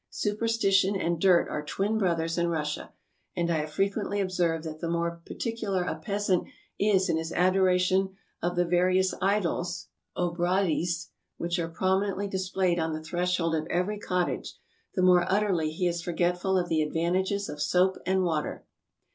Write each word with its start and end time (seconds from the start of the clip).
Superstition 0.09 0.95
and 0.95 1.21
dirt 1.21 1.47
are 1.47 1.63
twin 1.63 1.99
brothers 1.99 2.35
in 2.35 2.47
Russia, 2.47 2.91
and 3.35 3.51
I 3.51 3.57
have 3.57 3.71
frequently 3.73 4.19
observed 4.19 4.63
that 4.63 4.79
the 4.79 4.89
more 4.89 5.21
particular 5.27 5.83
a 5.83 5.93
peasant 5.95 6.47
is 6.79 7.07
in 7.07 7.17
his 7.17 7.31
adoration 7.31 8.15
of 8.41 8.55
the 8.55 8.65
various 8.65 9.13
idols 9.21 9.89
300 10.15 10.33
TRAVELERS 10.37 10.57
AND 10.63 10.69
EXPLORERS 10.71 10.89
{pbrazye), 10.89 11.09
which 11.37 11.59
are 11.59 11.67
prominently 11.67 12.27
displayed 12.27 12.79
on 12.79 12.93
the 12.93 13.03
threshold 13.03 13.53
of 13.53 13.67
every 13.67 13.99
cottage, 13.99 14.55
the 14.95 15.03
more 15.03 15.31
utterly 15.31 15.69
he 15.69 15.85
is 15.85 16.01
forgetful 16.01 16.57
of 16.57 16.67
the 16.67 16.81
ad 16.81 16.91
vantages 16.93 17.47
of 17.47 17.61
soap 17.61 17.99
and 18.03 18.23
water. 18.23 18.65